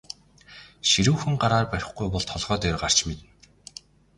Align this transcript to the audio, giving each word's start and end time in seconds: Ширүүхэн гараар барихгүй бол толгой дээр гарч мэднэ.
Ширүүхэн 0.89 1.35
гараар 1.41 1.65
барихгүй 1.71 2.07
бол 2.11 2.25
толгой 2.31 2.57
дээр 2.61 2.77
гарч 2.83 2.97
мэднэ. 3.07 3.25